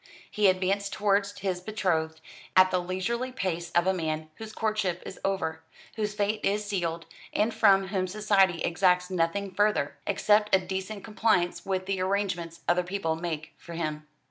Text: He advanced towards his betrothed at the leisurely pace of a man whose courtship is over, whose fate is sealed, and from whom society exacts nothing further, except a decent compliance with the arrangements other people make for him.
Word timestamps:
He 0.31 0.47
advanced 0.47 0.93
towards 0.93 1.37
his 1.37 1.61
betrothed 1.61 2.21
at 2.55 2.71
the 2.71 2.79
leisurely 2.81 3.31
pace 3.31 3.69
of 3.73 3.85
a 3.85 3.93
man 3.93 4.31
whose 4.37 4.51
courtship 4.51 5.03
is 5.05 5.19
over, 5.23 5.61
whose 5.95 6.15
fate 6.15 6.39
is 6.43 6.65
sealed, 6.65 7.05
and 7.33 7.53
from 7.53 7.89
whom 7.89 8.07
society 8.07 8.61
exacts 8.63 9.11
nothing 9.11 9.51
further, 9.51 9.97
except 10.07 10.55
a 10.55 10.59
decent 10.59 11.03
compliance 11.03 11.67
with 11.67 11.85
the 11.85 12.01
arrangements 12.01 12.61
other 12.67 12.81
people 12.81 13.15
make 13.15 13.53
for 13.59 13.73
him. 13.75 14.07